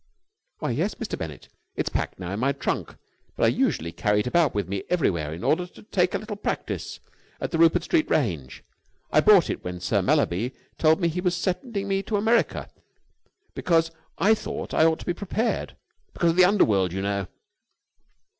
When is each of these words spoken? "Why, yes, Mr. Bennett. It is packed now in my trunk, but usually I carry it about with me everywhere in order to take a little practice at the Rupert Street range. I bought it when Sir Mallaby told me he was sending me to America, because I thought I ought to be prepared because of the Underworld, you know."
"Why, 0.57 0.71
yes, 0.71 0.95
Mr. 0.95 1.15
Bennett. 1.15 1.47
It 1.75 1.85
is 1.87 1.93
packed 1.93 2.17
now 2.17 2.33
in 2.33 2.39
my 2.39 2.53
trunk, 2.53 2.95
but 3.35 3.53
usually 3.53 3.89
I 3.91 4.01
carry 4.01 4.21
it 4.21 4.25
about 4.25 4.55
with 4.55 4.67
me 4.67 4.81
everywhere 4.89 5.31
in 5.31 5.43
order 5.43 5.67
to 5.67 5.83
take 5.83 6.15
a 6.15 6.17
little 6.17 6.35
practice 6.37 6.99
at 7.39 7.51
the 7.51 7.59
Rupert 7.59 7.83
Street 7.83 8.09
range. 8.09 8.63
I 9.11 9.21
bought 9.21 9.51
it 9.51 9.63
when 9.63 9.79
Sir 9.79 10.01
Mallaby 10.01 10.55
told 10.79 10.99
me 11.01 11.07
he 11.07 11.21
was 11.21 11.35
sending 11.37 11.87
me 11.87 12.01
to 12.01 12.17
America, 12.17 12.67
because 13.53 13.91
I 14.17 14.33
thought 14.33 14.73
I 14.73 14.85
ought 14.85 14.97
to 15.01 15.05
be 15.05 15.13
prepared 15.13 15.77
because 16.13 16.31
of 16.31 16.35
the 16.35 16.45
Underworld, 16.45 16.93
you 16.93 17.03
know." 17.03 17.27